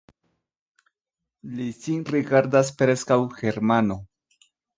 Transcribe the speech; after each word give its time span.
Li 1.57 1.67
sin 1.81 1.99
rigardas 2.15 2.73
preskaŭ 2.81 3.19
Germano. 3.43 4.01